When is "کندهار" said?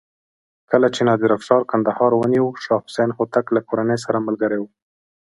1.71-2.11